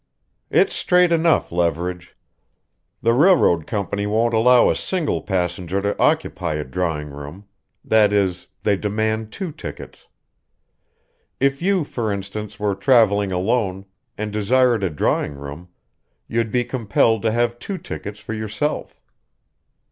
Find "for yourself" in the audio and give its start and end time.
18.19-18.99